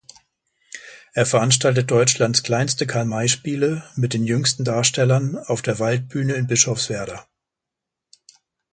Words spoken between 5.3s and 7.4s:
auf der Waldbühne in Bischofswerda.